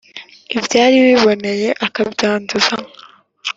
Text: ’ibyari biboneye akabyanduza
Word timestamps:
’ibyari 0.57 0.97
biboneye 1.07 1.69
akabyanduza 1.85 2.73